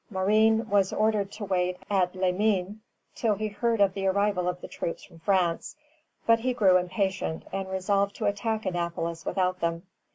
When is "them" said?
9.59-9.83